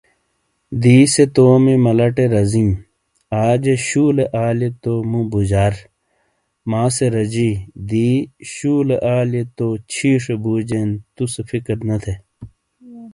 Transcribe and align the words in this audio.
دی 0.81 0.97
سے 1.13 1.23
تومی 1.35 1.75
ملہ 1.83 2.07
ٹے 2.15 2.25
رزئیں، 2.35 2.73
آجے 3.45 3.75
شولے 3.87 4.25
آلئیے 4.45 4.69
تو 4.83 4.93
مو 5.09 5.19
بوجار، 5.31 5.73
ماں 6.69 6.87
سے 6.95 7.05
رجی؛ 7.15 7.49
دی 7.89 8.09
شولے 8.53 8.97
آلیئے 9.17 9.43
تو 9.57 9.67
چھِیشے 9.91 10.35
بُوجین 10.43 10.89
تُو 11.15 11.23
سے 11.33 11.41
فکر 11.49 11.77
نے 11.87 11.97
تھے۔ 12.03 12.13